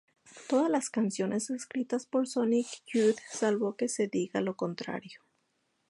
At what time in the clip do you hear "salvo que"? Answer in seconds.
3.31-3.87